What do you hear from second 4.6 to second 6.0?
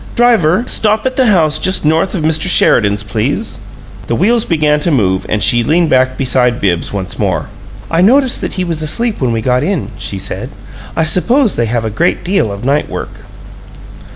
to move, and she leaned